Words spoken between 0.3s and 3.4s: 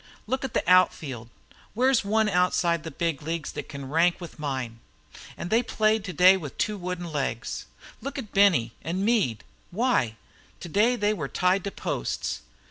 at the out field. Where's one outside of the big